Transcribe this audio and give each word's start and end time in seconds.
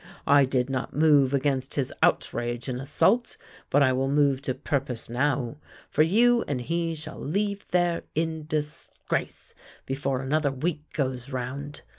1 0.23 0.47
did 0.47 0.67
not 0.67 0.95
move 0.95 1.31
against 1.31 1.75
his 1.75 1.93
outrage 2.01 2.67
and 2.67 2.81
assault, 2.81 3.37
but 3.69 3.83
I 3.83 3.93
will 3.93 4.09
move 4.09 4.41
to 4.41 4.55
purpose 4.55 5.11
now. 5.11 5.57
For 5.91 6.01
you 6.01 6.43
and 6.47 6.59
he 6.59 6.95
shall 6.95 7.19
leave 7.19 7.67
there 7.67 8.01
in 8.15 8.47
disgrace 8.47 9.53
before 9.85 10.21
another 10.21 10.49
week 10.51 10.91
goes 10.93 11.31
round. 11.31 11.81